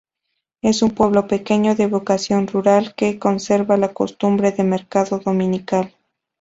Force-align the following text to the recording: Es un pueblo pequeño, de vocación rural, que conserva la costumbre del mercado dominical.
Es 0.63 0.81
un 0.81 0.89
pueblo 0.95 1.27
pequeño, 1.27 1.75
de 1.75 1.85
vocación 1.85 2.47
rural, 2.47 2.95
que 2.95 3.19
conserva 3.19 3.77
la 3.77 3.93
costumbre 3.93 4.51
del 4.51 4.65
mercado 4.65 5.19
dominical. 5.19 5.93